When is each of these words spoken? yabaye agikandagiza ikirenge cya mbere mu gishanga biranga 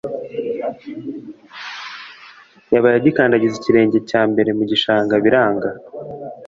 yabaye 2.73 2.95
agikandagiza 2.97 3.55
ikirenge 3.57 3.97
cya 4.09 4.21
mbere 4.31 4.49
mu 4.57 4.63
gishanga 4.69 5.13
biranga 5.23 5.69